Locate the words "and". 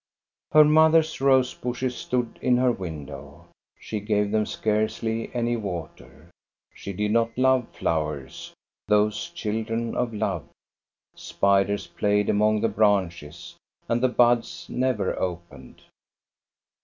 13.87-14.01